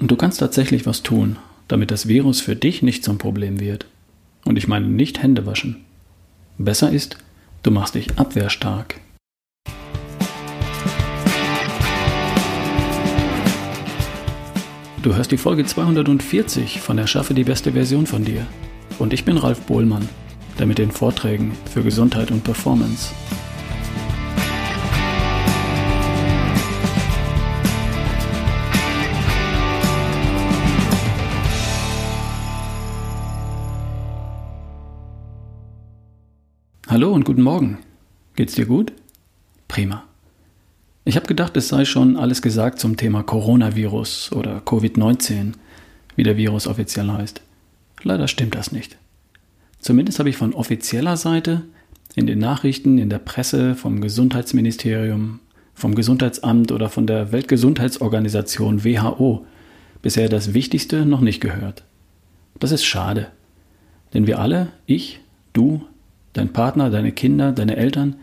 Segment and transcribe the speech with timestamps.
[0.00, 1.36] Und du kannst tatsächlich was tun,
[1.68, 3.84] damit das Virus für dich nicht zum Problem wird.
[4.46, 5.84] Und ich meine nicht Hände waschen.
[6.56, 7.18] Besser ist,
[7.62, 8.98] du machst dich abwehrstark.
[15.02, 18.46] Du hörst die Folge 240 von Erschaffe die beste Version von dir.
[18.98, 20.08] Und ich bin Ralf Bohlmann,
[20.58, 23.12] der mit den Vorträgen für Gesundheit und Performance
[37.00, 37.78] Hallo und guten Morgen.
[38.36, 38.92] Geht's dir gut?
[39.68, 40.04] Prima.
[41.06, 45.54] Ich habe gedacht, es sei schon alles gesagt zum Thema Coronavirus oder Covid-19,
[46.16, 47.40] wie der Virus offiziell heißt.
[48.02, 48.98] Leider stimmt das nicht.
[49.78, 51.62] Zumindest habe ich von offizieller Seite
[52.16, 55.40] in den Nachrichten, in der Presse, vom Gesundheitsministerium,
[55.72, 59.46] vom Gesundheitsamt oder von der Weltgesundheitsorganisation WHO
[60.02, 61.82] bisher das Wichtigste noch nicht gehört.
[62.58, 63.28] Das ist schade.
[64.12, 65.20] Denn wir alle, ich,
[65.54, 65.80] du,
[66.32, 68.16] dein Partner, deine Kinder, deine Eltern,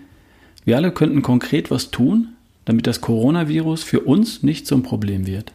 [0.65, 2.29] wir alle könnten konkret was tun,
[2.65, 5.53] damit das Coronavirus für uns nicht zum Problem wird,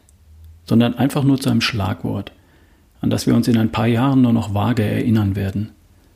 [0.65, 2.33] sondern einfach nur zu einem Schlagwort,
[3.01, 5.73] an das wir uns in ein paar Jahren nur noch vage erinnern werden,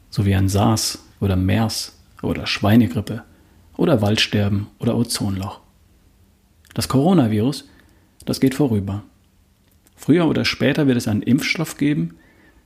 [0.08, 3.22] so wie ein SARS oder MERS oder Schweinegrippe
[3.76, 5.60] oder Waldsterben oder Ozonloch.
[6.72, 7.68] Das Coronavirus,
[8.24, 9.02] das geht vorüber.
[9.96, 12.14] Früher oder später wird es einen Impfstoff geben,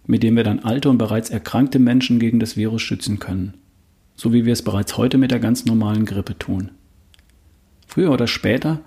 [0.07, 3.55] mit dem wir dann alte und bereits erkrankte Menschen gegen das Virus schützen können,
[4.21, 6.73] so wie wir es bereits heute mit der ganz normalen Grippe tun.
[7.87, 8.81] Früher oder später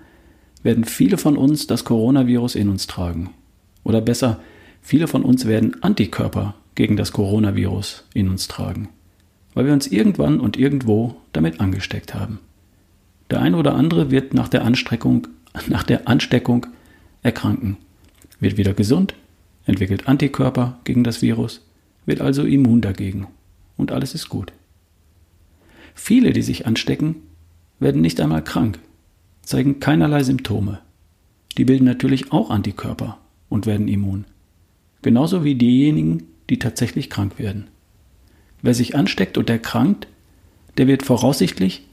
[0.62, 3.30] werden viele von uns das Coronavirus in uns tragen.
[3.82, 4.38] Oder besser,
[4.80, 8.90] viele von uns werden Antikörper gegen das Coronavirus in uns tragen,
[9.54, 12.38] weil wir uns irgendwann und irgendwo damit angesteckt haben.
[13.28, 15.26] Der eine oder andere wird nach der, Anstreckung,
[15.66, 16.68] nach der Ansteckung
[17.24, 17.76] erkranken,
[18.38, 19.14] wird wieder gesund
[19.66, 21.66] entwickelt Antikörper gegen das Virus,
[22.06, 23.26] wird also immun dagegen
[23.76, 24.52] und alles ist gut.
[25.94, 27.16] Viele, die sich anstecken,
[27.78, 28.78] werden nicht einmal krank,
[29.42, 30.80] zeigen keinerlei Symptome.
[31.56, 33.18] Die bilden natürlich auch Antikörper
[33.48, 34.24] und werden immun.
[35.02, 37.68] Genauso wie diejenigen, die tatsächlich krank werden.
[38.62, 40.08] Wer sich ansteckt und erkrankt,
[40.76, 41.86] der wird voraussichtlich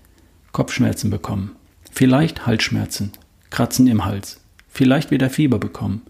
[0.51, 1.51] Kopfschmerzen bekommen,
[1.91, 3.11] vielleicht Halsschmerzen,
[3.49, 6.01] Kratzen im Hals, vielleicht wieder Fieber bekommen,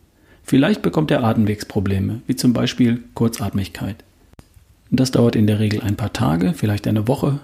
[0.43, 4.03] Vielleicht bekommt er Atemwegsprobleme, wie zum Beispiel Kurzatmigkeit.
[4.89, 7.39] Das dauert in der Regel ein paar Tage, vielleicht eine Woche,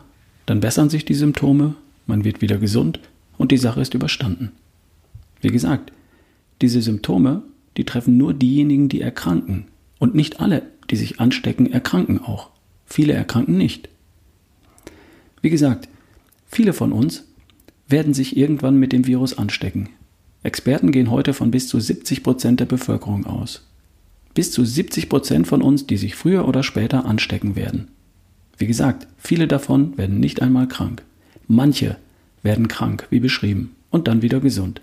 [0.47, 1.75] dann bessern sich die Symptome,
[2.07, 2.99] man wird wieder gesund
[3.37, 4.53] und die Sache ist überstanden.
[5.41, 5.91] Wie gesagt,
[6.61, 7.43] diese Symptome,
[7.75, 9.65] die treffen nur diejenigen, die erkranken.
[9.99, 12.49] Und nicht alle, die sich anstecken, erkranken auch.
[12.85, 13.89] Viele erkranken nicht.
[15.41, 15.89] Wie gesagt,
[16.47, 17.25] viele von uns
[17.87, 19.89] werden sich irgendwann mit dem Virus anstecken.
[20.43, 23.67] Experten gehen heute von bis zu 70 Prozent der Bevölkerung aus.
[24.33, 27.89] Bis zu 70 Prozent von uns, die sich früher oder später anstecken werden.
[28.57, 31.03] Wie gesagt, viele davon werden nicht einmal krank.
[31.47, 31.97] Manche
[32.44, 34.81] werden krank, wie beschrieben, und dann wieder gesund.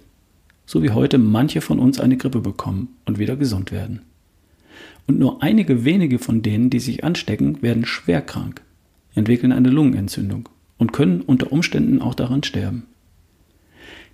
[0.66, 4.02] So wie heute manche von uns eine Grippe bekommen und wieder gesund werden.
[5.06, 8.62] Und nur einige wenige von denen, die sich anstecken, werden schwer krank,
[9.14, 10.48] entwickeln eine Lungenentzündung
[10.78, 12.84] und können unter Umständen auch daran sterben.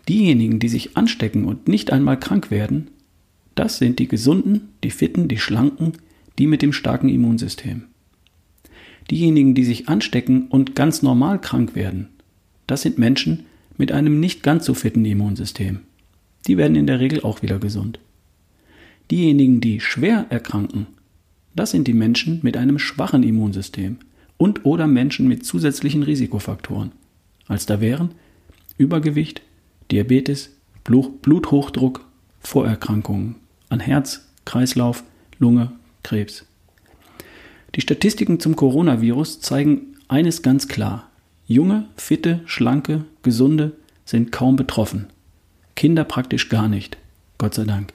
[0.08, 2.88] Diejenigen, die sich anstecken und nicht einmal krank werden,
[3.54, 5.92] das sind die Gesunden, die Fitten, die Schlanken,
[6.38, 7.84] die mit dem starken Immunsystem.
[9.10, 12.08] Diejenigen, die sich anstecken und ganz normal krank werden,
[12.66, 15.80] das sind Menschen mit einem nicht ganz so fitten Immunsystem.
[16.46, 17.98] Die werden in der Regel auch wieder gesund.
[19.10, 20.86] Diejenigen, die schwer erkranken,
[21.54, 23.98] das sind die Menschen mit einem schwachen Immunsystem
[24.36, 26.92] und oder Menschen mit zusätzlichen Risikofaktoren,
[27.48, 28.12] als da wären
[28.78, 29.42] Übergewicht,
[29.90, 32.06] Diabetes, Bluthochdruck,
[32.40, 33.34] Vorerkrankungen
[33.68, 35.04] an Herz, Kreislauf,
[35.38, 35.72] Lunge,
[36.02, 36.46] Krebs.
[37.74, 41.08] Die Statistiken zum Coronavirus zeigen eines ganz klar.
[41.46, 43.72] Junge, fitte, schlanke, gesunde
[44.04, 45.06] sind kaum betroffen.
[45.76, 46.96] Kinder praktisch gar nicht.
[47.38, 47.92] Gott sei Dank.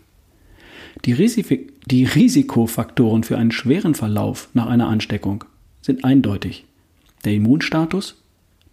[1.04, 5.44] Die, Risik die Risikofaktoren für einen schweren Verlauf nach einer Ansteckung
[5.82, 6.66] sind eindeutig.
[7.26, 8.22] Der Immunstatus,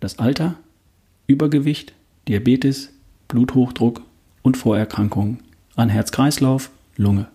[0.00, 0.56] das Alter,
[1.26, 1.92] Übergewicht,
[2.28, 2.90] Diabetes,
[3.28, 4.02] Bluthochdruck
[4.42, 5.40] und Vorerkrankungen
[5.76, 7.26] an Herz-Kreislauf, Lunge.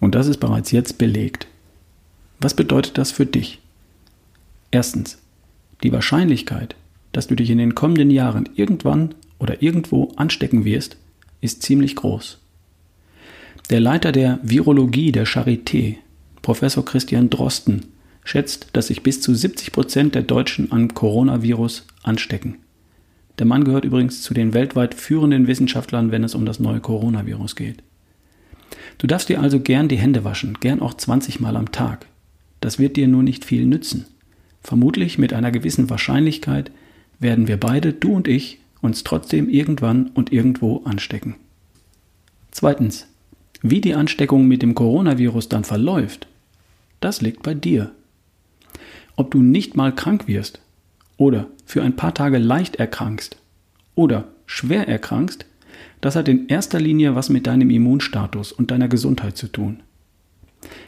[0.00, 1.46] Und das ist bereits jetzt belegt.
[2.40, 3.60] Was bedeutet das für dich?
[4.70, 5.18] Erstens,
[5.82, 6.74] die Wahrscheinlichkeit,
[7.12, 10.96] dass du dich in den kommenden Jahren irgendwann oder irgendwo anstecken wirst,
[11.40, 12.38] ist ziemlich groß.
[13.68, 15.96] Der Leiter der Virologie der Charité,
[16.40, 17.86] Professor Christian Drosten,
[18.24, 22.56] schätzt, dass sich bis zu 70 Prozent der Deutschen am Coronavirus anstecken.
[23.38, 27.56] Der Mann gehört übrigens zu den weltweit führenden Wissenschaftlern, wenn es um das neue Coronavirus
[27.56, 27.82] geht.
[28.98, 32.06] Du darfst dir also gern die Hände waschen, gern auch 20 Mal am Tag.
[32.60, 34.06] Das wird dir nur nicht viel nützen.
[34.62, 36.70] Vermutlich mit einer gewissen Wahrscheinlichkeit
[37.18, 41.36] werden wir beide, du und ich, uns trotzdem irgendwann und irgendwo anstecken.
[42.50, 43.06] Zweitens,
[43.62, 46.26] wie die Ansteckung mit dem Coronavirus dann verläuft,
[47.00, 47.92] das liegt bei dir.
[49.16, 50.60] Ob du nicht mal krank wirst
[51.16, 53.36] oder für ein paar Tage leicht erkrankst
[53.94, 55.46] oder schwer erkrankst,
[56.00, 59.82] das hat in erster Linie was mit deinem Immunstatus und deiner Gesundheit zu tun.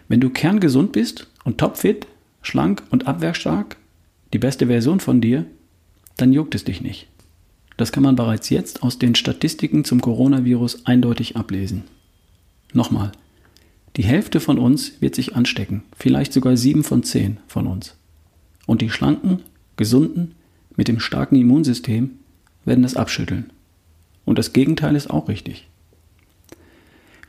[0.08, 2.06] Wenn du kerngesund bist und topfit,
[2.42, 3.76] schlank und abwehrstark,
[4.32, 5.44] die beste Version von dir,
[6.16, 7.08] dann juckt es dich nicht.
[7.76, 11.84] Das kann man bereits jetzt aus den Statistiken zum Coronavirus eindeutig ablesen.
[12.72, 13.12] Nochmal,
[13.96, 17.96] die Hälfte von uns wird sich anstecken, vielleicht sogar sieben von zehn von uns.
[18.66, 19.40] Und die Schlanken,
[19.76, 20.34] Gesunden,
[20.76, 22.10] mit dem starken Immunsystem
[22.64, 23.50] werden das abschütteln.
[24.24, 25.66] Und das Gegenteil ist auch richtig.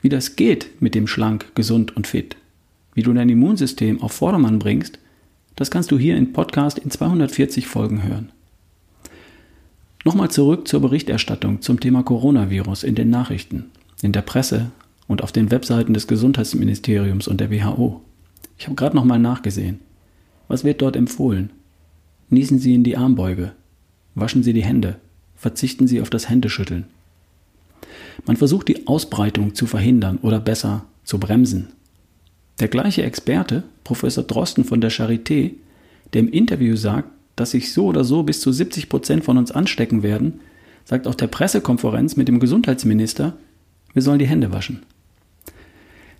[0.02, 2.36] Wie das geht mit dem schlank, gesund und fit,
[2.94, 5.00] wie du dein Immunsystem auf Vordermann bringst,
[5.56, 8.32] das kannst du hier im Podcast in 240 Folgen hören.
[10.06, 13.66] Nochmal zurück zur Berichterstattung zum Thema Coronavirus in den Nachrichten,
[14.02, 14.72] in der Presse
[15.08, 18.02] und auf den Webseiten des Gesundheitsministeriums und der WHO.
[18.58, 19.80] Ich habe gerade nochmal nachgesehen.
[20.48, 21.52] Was wird dort empfohlen?
[22.30, 23.54] Niesen Sie in die Armbeuge.
[24.16, 24.98] Waschen Sie die Hände
[25.44, 26.86] verzichten Sie auf das Händeschütteln.
[28.26, 31.74] Man versucht die Ausbreitung zu verhindern oder besser zu bremsen.
[32.64, 35.52] Der gleiche Experte, Professor Drosten von der Charité,
[36.14, 39.52] der im Interview sagt, dass sich so oder so bis zu 70 Prozent von uns
[39.52, 40.40] anstecken werden,
[40.86, 43.36] sagt auf der Pressekonferenz mit dem Gesundheitsminister,
[43.92, 44.84] wir sollen die Hände waschen.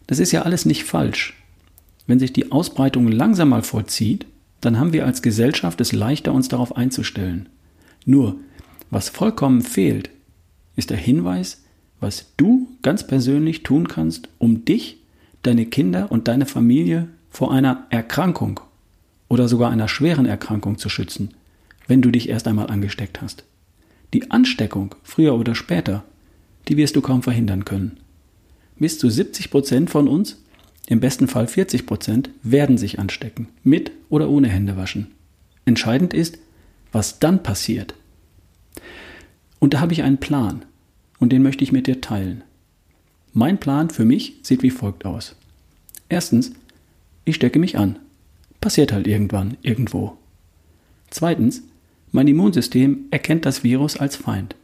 [0.06, 1.42] Das ist ja alles nicht falsch.
[2.08, 4.26] Wenn sich die Ausbreitung langsam mal vollzieht,
[4.60, 7.48] dann haben wir als Gesellschaft es leichter, uns darauf einzustellen.
[8.06, 8.36] Nur,
[8.90, 10.10] was vollkommen fehlt,
[10.76, 11.64] ist der Hinweis,
[12.02, 14.98] was du ganz persönlich tun kannst, um dich,
[15.44, 18.60] deine Kinder und deine Familie vor einer Erkrankung
[19.28, 21.34] oder sogar einer schweren Erkrankung zu schützen,
[21.88, 23.44] wenn du dich erst einmal angesteckt hast.
[24.14, 26.04] Die Ansteckung, früher oder später,
[26.68, 27.98] die wirst du kaum verhindern können.
[28.78, 30.42] Bis zu 70 Prozent von uns,
[30.88, 35.08] im besten Fall 40 Prozent, werden sich anstecken, mit oder ohne Händewaschen.
[35.66, 36.38] Entscheidend ist,
[36.92, 37.96] was dann passiert.
[39.60, 40.66] Und da habe ich einen Plan
[41.20, 42.44] und den möchte ich mit dir teilen.
[43.34, 45.36] Mein Plan für mich sieht wie folgt aus.
[46.08, 46.52] Erstens,
[47.26, 47.98] ich stecke mich an.
[48.62, 50.18] Passiert halt irgendwann, irgendwo.
[51.10, 51.64] Zweitens,
[52.12, 54.56] mein Immunsystem erkennt das Virus als Feind.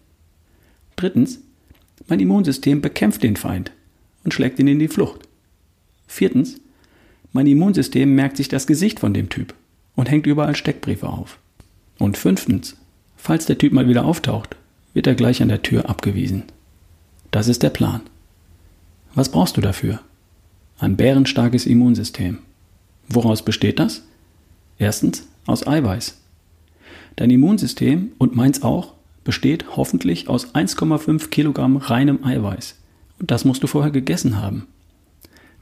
[0.95, 1.39] Drittens,
[2.07, 3.71] mein Immunsystem bekämpft den Feind
[4.23, 5.27] und schlägt ihn in die Flucht.
[6.07, 6.61] Viertens,
[7.33, 9.53] mein Immunsystem merkt sich das Gesicht von dem Typ
[9.95, 11.39] und hängt überall Steckbriefe auf.
[11.97, 12.77] Und fünftens,
[13.17, 14.55] falls der Typ mal wieder auftaucht
[14.93, 16.43] wird er gleich an der Tür abgewiesen.
[17.31, 18.01] Das ist der Plan.
[19.15, 19.99] Was brauchst du dafür?
[20.77, 22.39] Ein bärenstarkes Immunsystem.
[23.07, 24.03] Woraus besteht das?
[24.77, 26.17] Erstens aus Eiweiß.
[27.15, 32.75] Dein Immunsystem und meins auch besteht hoffentlich aus 1,5 Kilogramm reinem Eiweiß.
[33.19, 34.67] Und das musst du vorher gegessen haben.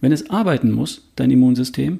[0.01, 1.99] Wenn es arbeiten muss, dein Immunsystem,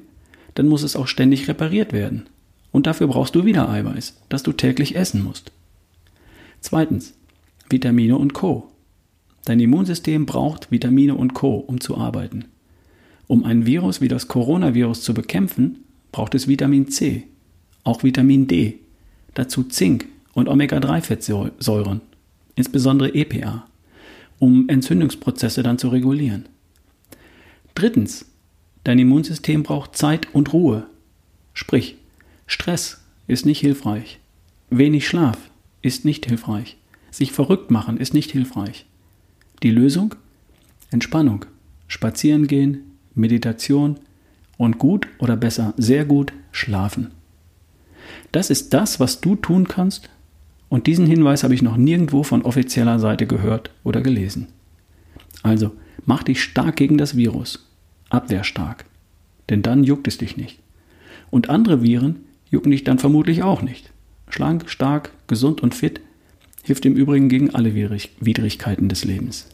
[0.54, 2.26] dann muss es auch ständig repariert werden.
[2.70, 5.50] Und dafür brauchst du wieder Eiweiß, das du täglich essen musst.
[6.60, 7.14] Zweitens,
[7.70, 8.70] Vitamine und Co.
[9.48, 12.44] Dein Immunsystem braucht Vitamine und Co, um zu arbeiten.
[13.28, 17.22] Um ein Virus wie das Coronavirus zu bekämpfen, braucht es Vitamin C,
[17.82, 18.80] auch Vitamin D,
[19.32, 22.02] dazu Zink und Omega-3-Fettsäuren,
[22.56, 23.66] insbesondere EPA,
[24.38, 26.46] um Entzündungsprozesse dann zu regulieren.
[27.74, 28.26] Drittens,
[28.84, 30.88] dein Immunsystem braucht Zeit und Ruhe.
[31.54, 31.96] Sprich,
[32.46, 34.20] Stress ist nicht hilfreich.
[34.68, 35.38] Wenig Schlaf
[35.80, 36.76] ist nicht hilfreich.
[37.10, 38.84] Sich verrückt machen ist nicht hilfreich.
[39.62, 40.14] Die Lösung?
[40.90, 41.44] Entspannung,
[41.88, 43.98] spazieren gehen, Meditation
[44.56, 47.10] und gut oder besser sehr gut schlafen.
[48.32, 50.08] Das ist das, was du tun kannst
[50.68, 54.48] und diesen Hinweis habe ich noch nirgendwo von offizieller Seite gehört oder gelesen.
[55.42, 55.72] Also
[56.04, 57.66] mach dich stark gegen das Virus,
[58.10, 58.84] abwehrstark,
[59.50, 60.60] denn dann juckt es dich nicht.
[61.30, 63.92] Und andere Viren jucken dich dann vermutlich auch nicht.
[64.28, 66.00] Schlank, stark, gesund und fit
[66.68, 69.48] hilft im Übrigen gegen alle Widrigkeiten des Lebens.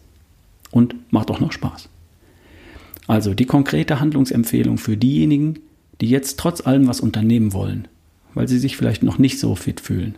[0.71, 1.89] Und macht auch noch Spaß.
[3.07, 5.61] Also die konkrete Handlungsempfehlung für diejenigen,
[6.01, 7.87] die jetzt trotz allem was unternehmen wollen,
[8.35, 10.17] weil sie sich vielleicht noch nicht so fit fühlen.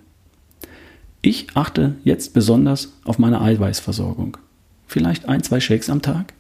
[1.21, 4.39] Ich achte jetzt besonders auf meine Eiweißversorgung.
[4.87, 6.33] Vielleicht ein, zwei Shakes am Tag.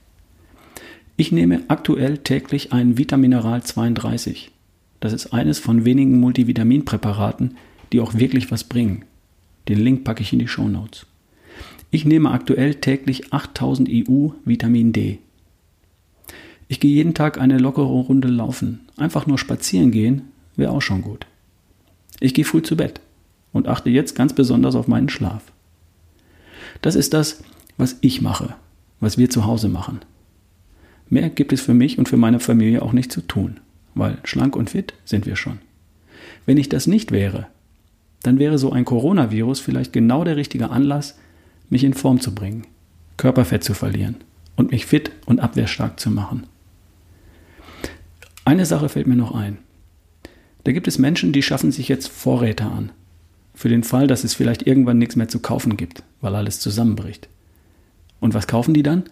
[1.18, 4.52] Ich nehme aktuell täglich ein Vitamineral 32.
[5.00, 7.56] Das ist eines von wenigen Multivitaminpräparaten,
[7.92, 9.04] die auch wirklich was bringen.
[9.68, 11.06] Den Link packe ich in die Show Notes.
[11.90, 15.18] Ich nehme aktuell täglich 8000 EU Vitamin D.
[16.68, 18.80] Ich gehe jeden Tag eine lockere Runde laufen.
[18.96, 20.22] Einfach nur spazieren gehen
[20.56, 21.26] wäre auch schon gut.
[22.20, 23.00] Ich gehe früh zu Bett
[23.52, 25.42] und achte jetzt ganz besonders auf meinen Schlaf.
[26.82, 27.42] Das ist das,
[27.76, 28.54] was ich mache,
[29.00, 30.00] was wir zu Hause machen.
[31.08, 33.60] Mehr gibt es für mich und für meine Familie auch nicht zu tun,
[33.94, 35.58] weil schlank und fit sind wir schon.
[36.46, 37.46] Wenn ich das nicht wäre,
[38.26, 41.18] dann wäre so ein Coronavirus vielleicht genau der richtige Anlass,
[41.70, 42.66] mich in Form zu bringen,
[43.16, 44.16] Körperfett zu verlieren
[44.56, 46.46] und mich fit und abwehrstark zu machen.
[48.44, 49.58] Eine Sache fällt mir noch ein.
[50.64, 52.90] Da gibt es Menschen, die schaffen sich jetzt Vorräte an.
[53.54, 57.28] Für den Fall, dass es vielleicht irgendwann nichts mehr zu kaufen gibt, weil alles zusammenbricht.
[58.20, 59.04] Und was kaufen die dann?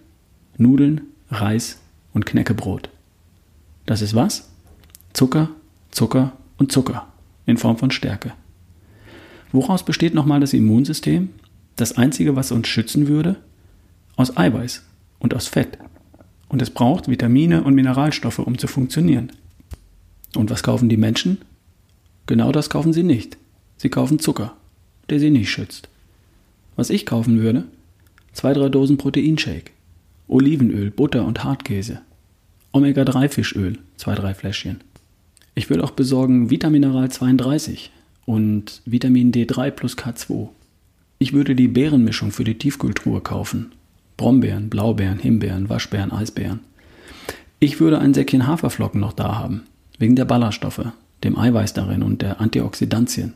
[0.57, 1.79] Nudeln, Reis
[2.13, 2.91] und Knäckebrot.
[3.87, 4.51] Das ist was?
[5.13, 5.51] Zucker,
[5.91, 7.07] Zucker und Zucker
[7.47, 8.33] in Form von Stärke.
[9.55, 11.29] Woraus besteht nochmal das Immunsystem?
[11.77, 13.37] Das Einzige, was uns schützen würde?
[14.17, 14.83] Aus Eiweiß
[15.21, 15.79] und aus Fett.
[16.49, 19.31] Und es braucht Vitamine und Mineralstoffe, um zu funktionieren.
[20.35, 21.39] Und was kaufen die Menschen?
[22.27, 23.37] Genau das kaufen sie nicht.
[23.77, 24.57] Sie kaufen Zucker,
[25.09, 25.89] der sie nicht schützt.
[26.75, 27.63] Was ich kaufen würde?
[28.33, 29.71] Zwei, drei Dosen Proteinshake,
[30.27, 32.01] Olivenöl, Butter und Hartkäse,
[32.73, 34.81] Omega-3-Fischöl, zwei, drei Fläschchen.
[35.55, 37.93] Ich würde auch besorgen Vitamineral 32
[38.27, 40.49] und Vitamin D3 plus K2.
[41.19, 43.73] Ich würde die Beerenmischung für die Tiefkühltruhe kaufen.
[44.17, 46.61] Brombeeren, Blaubeeren, Himbeeren, Waschbeeren, Eisbeeren.
[47.59, 49.63] Ich würde ein Säckchen Haferflocken noch da haben,
[49.99, 50.87] wegen der Ballaststoffe,
[51.23, 53.35] dem Eiweiß darin und der Antioxidantien.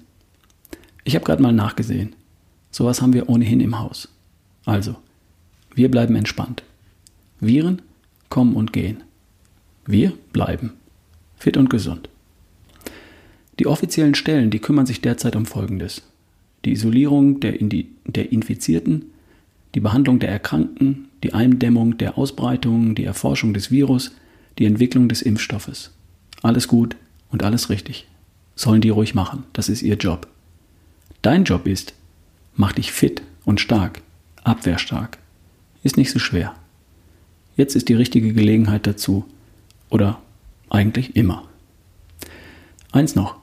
[1.05, 2.15] Ich habe gerade mal nachgesehen.
[2.71, 4.09] Sowas haben wir ohnehin im Haus.
[4.65, 4.97] Also,
[5.75, 6.63] wir bleiben entspannt.
[7.41, 7.81] Viren
[8.29, 9.03] kommen und gehen.
[9.87, 10.75] Wir bleiben
[11.39, 12.09] fit und gesund.
[13.59, 16.03] Die offiziellen Stellen, die kümmern sich derzeit um Folgendes.
[16.65, 17.55] Die Isolierung der,
[18.07, 19.07] der Infizierten,
[19.75, 24.13] die Behandlung der Erkrankten, die Eindämmung der Ausbreitung, die Erforschung des Virus,
[24.59, 25.93] die Entwicklung des Impfstoffes.
[26.43, 26.97] Alles gut
[27.31, 28.07] und alles richtig.
[28.55, 30.29] Sollen die ruhig machen, das ist ihr Job.
[31.23, 31.95] Dein Job ist,
[32.55, 34.03] mach dich fit und stark,
[34.45, 35.19] abwehrstark.
[35.83, 36.55] Ist nicht so schwer.
[37.57, 39.25] Jetzt ist die richtige Gelegenheit dazu.
[39.91, 40.21] Oder
[40.71, 41.49] eigentlich immer.
[42.93, 43.37] Eins noch.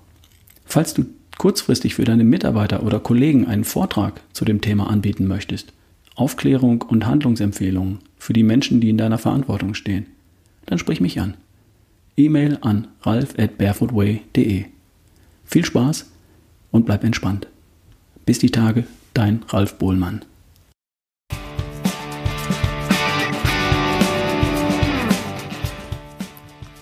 [0.66, 1.06] Falls du
[1.38, 5.74] kurzfristig für deine Mitarbeiter oder Kollegen einen Vortrag zu dem Thema anbieten möchtest,
[6.16, 10.08] Aufklärung und Handlungsempfehlungen für die Menschen, die in deiner Verantwortung stehen,
[10.66, 11.36] dann sprich mich an.
[12.18, 14.66] E-Mail an ralf at barefootway.de.
[15.44, 16.12] Viel Spaß
[16.72, 17.48] und bleib entspannt.
[18.26, 20.24] Bis die Tage, dein Ralf Bohlmann.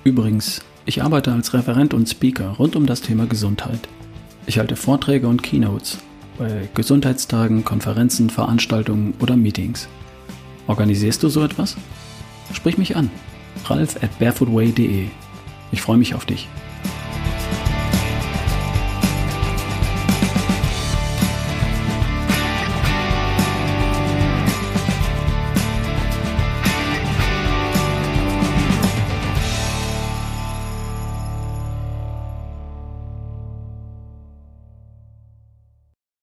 [0.03, 3.87] Übrigens, ich arbeite als Referent und Speaker rund um das Thema Gesundheit.
[4.45, 5.99] Ich halte Vorträge und Keynotes
[6.37, 9.87] bei Gesundheitstagen, Konferenzen, Veranstaltungen oder Meetings.
[10.67, 11.77] Organisierst du so etwas?
[12.53, 13.09] Sprich mich an.
[13.65, 15.07] ralf at barefootway.de.
[15.71, 16.47] Ich freue mich auf dich.